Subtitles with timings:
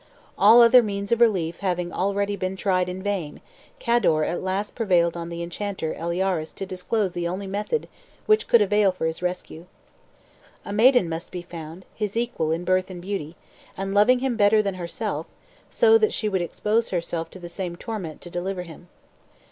[0.35, 3.39] All other means of relief having already been tried in vain,
[3.77, 7.87] Cador at last prevailed on the enchanter Eliaures to disclose the only method
[8.25, 9.67] which could avail for his rescue.
[10.65, 13.35] A maiden must be found, his equal in birth and beauty,
[13.77, 15.27] and loving him better than herself,
[15.69, 18.87] so that she would expose herself to the same torment to deliver him.